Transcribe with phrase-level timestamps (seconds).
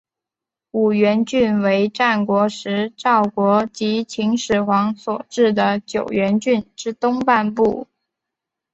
[0.71, 5.53] 五原郡为战国时赵国及秦始皇所置
[5.85, 7.87] 九原郡之东半部。